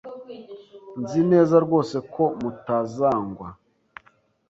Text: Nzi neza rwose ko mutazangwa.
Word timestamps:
Nzi 1.01 1.21
neza 1.31 1.55
rwose 1.65 1.95
ko 2.13 2.23
mutazangwa. 2.41 3.47